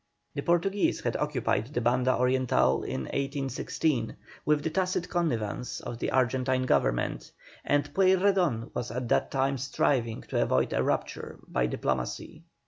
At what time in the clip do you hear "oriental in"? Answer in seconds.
2.17-3.01